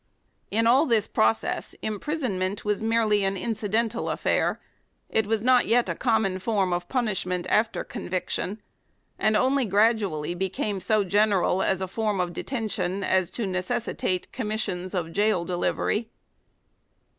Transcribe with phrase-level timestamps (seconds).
[0.49, 4.59] In all this process imprisonment was merely an incidental affair;
[5.09, 8.59] it was not yet a common form of punishment after conviction,
[9.19, 14.95] and only gradually became so general as a form of detention as to necessitate commissions
[14.95, 16.09] of gaol delivery.